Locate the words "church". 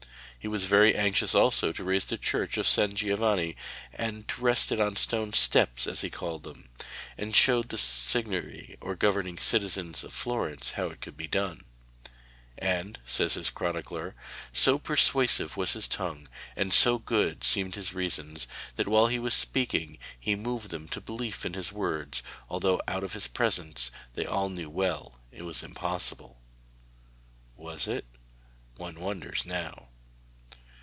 2.17-2.57